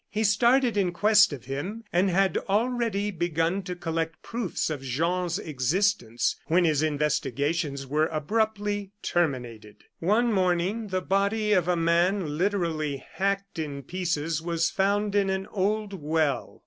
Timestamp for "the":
10.87-11.01